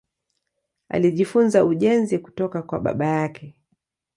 [0.89, 3.55] Alijifunza ujenzi kutoka kwa baba yake.